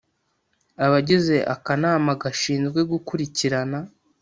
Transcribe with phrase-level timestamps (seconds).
[0.85, 3.79] abagize akanama gashinzwe gukurikirana